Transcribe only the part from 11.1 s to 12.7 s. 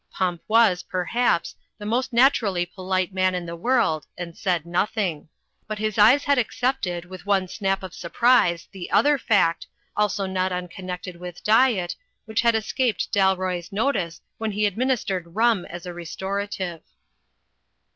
with diet, which had